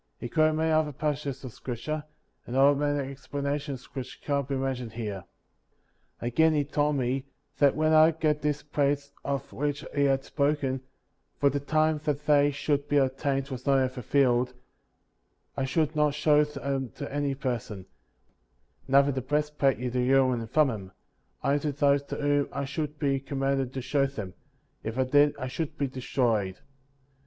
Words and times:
He 0.17 0.29
quoted 0.29 0.53
many 0.53 0.71
other 0.71 0.91
passages 0.91 1.43
of 1.43 1.53
scripture, 1.53 2.03
and 2.47 2.57
offered 2.57 2.79
many 2.79 3.13
expla 3.13 3.43
nations 3.43 3.85
which 3.93 4.19
cannot 4.23 4.47
be 4.47 4.55
mentioned 4.55 4.93
here. 4.93 5.25
42. 6.21 6.25
Again, 6.25 6.53
he 6.55 6.65
told 6.65 6.95
me, 6.95 7.25
that 7.59 7.75
when 7.75 7.93
I 7.93 8.09
got 8.09 8.41
those 8.41 8.63
plated 8.63 9.11
of 9.23 9.53
which 9.53 9.85
he 9.93 10.05
had 10.05 10.23
spoken— 10.23 10.81
for 11.39 11.51
the 11.51 11.59
time 11.59 12.01
that 12.05 12.25
they 12.25 12.49
should 12.49 12.89
be 12.89 12.97
obtained 12.97 13.49
was 13.49 13.67
not 13.67 13.77
yet 13.79 13.91
fulfilled— 13.91 14.55
I 15.55 15.65
should 15.65 15.95
not 15.95 16.15
show 16.15 16.43
them 16.45 16.89
to 16.95 17.13
any 17.13 17.35
person; 17.35 17.85
neither 18.87 19.11
the 19.11 19.21
breastplate 19.21 19.77
with 19.77 19.93
the 19.93 20.01
Urim 20.01 20.31
and 20.39 20.49
Thummim; 20.49 20.93
only 21.43 21.59
to 21.59 21.73
those 21.73 22.01
to 22.05 22.15
whom 22.15 22.49
I 22.51 22.65
should 22.65 22.97
be 22.97 23.19
commanded 23.19 23.71
to 23.75 23.83
show 23.83 24.07
them; 24.07 24.33
if 24.83 24.97
I 24.97 25.03
did 25.03 25.35
I 25.37 25.45
should 25.47 25.77
be 25.77 25.85
destroyed. 25.85 26.57